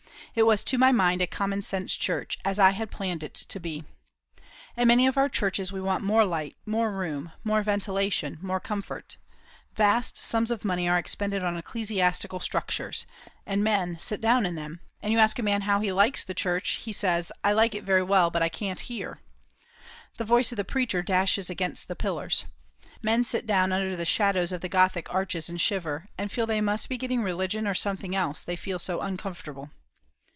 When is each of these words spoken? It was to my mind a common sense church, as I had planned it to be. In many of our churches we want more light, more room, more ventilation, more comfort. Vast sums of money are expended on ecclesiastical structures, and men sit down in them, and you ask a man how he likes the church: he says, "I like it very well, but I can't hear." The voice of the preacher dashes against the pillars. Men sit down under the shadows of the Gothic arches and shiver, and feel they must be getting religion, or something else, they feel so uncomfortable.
It 0.33 0.43
was 0.43 0.63
to 0.63 0.77
my 0.77 0.93
mind 0.93 1.21
a 1.21 1.27
common 1.27 1.61
sense 1.61 1.93
church, 1.93 2.39
as 2.45 2.57
I 2.57 2.69
had 2.69 2.89
planned 2.89 3.21
it 3.21 3.33
to 3.33 3.59
be. 3.59 3.83
In 4.77 4.87
many 4.87 5.05
of 5.05 5.17
our 5.17 5.27
churches 5.27 5.73
we 5.73 5.81
want 5.81 6.05
more 6.05 6.23
light, 6.23 6.55
more 6.65 6.89
room, 6.89 7.33
more 7.43 7.61
ventilation, 7.63 8.37
more 8.41 8.61
comfort. 8.61 9.17
Vast 9.75 10.17
sums 10.17 10.49
of 10.49 10.63
money 10.63 10.87
are 10.87 10.97
expended 10.97 11.43
on 11.43 11.57
ecclesiastical 11.57 12.39
structures, 12.39 13.05
and 13.45 13.61
men 13.61 13.99
sit 13.99 14.21
down 14.21 14.45
in 14.45 14.55
them, 14.55 14.79
and 15.03 15.11
you 15.11 15.19
ask 15.19 15.37
a 15.37 15.43
man 15.43 15.63
how 15.63 15.81
he 15.81 15.91
likes 15.91 16.23
the 16.23 16.33
church: 16.33 16.79
he 16.85 16.93
says, 16.93 17.33
"I 17.43 17.51
like 17.51 17.75
it 17.75 17.83
very 17.83 18.03
well, 18.03 18.31
but 18.31 18.41
I 18.41 18.47
can't 18.47 18.79
hear." 18.79 19.19
The 20.15 20.23
voice 20.23 20.53
of 20.53 20.55
the 20.55 20.63
preacher 20.63 21.01
dashes 21.01 21.49
against 21.49 21.89
the 21.89 21.95
pillars. 21.97 22.45
Men 23.01 23.25
sit 23.25 23.45
down 23.45 23.73
under 23.73 23.97
the 23.97 24.05
shadows 24.05 24.53
of 24.53 24.61
the 24.61 24.69
Gothic 24.69 25.13
arches 25.13 25.49
and 25.49 25.59
shiver, 25.59 26.07
and 26.17 26.31
feel 26.31 26.45
they 26.47 26.61
must 26.61 26.87
be 26.87 26.97
getting 26.97 27.21
religion, 27.21 27.67
or 27.67 27.73
something 27.75 28.15
else, 28.15 28.45
they 28.45 28.55
feel 28.55 28.79
so 28.79 29.01
uncomfortable. 29.01 29.71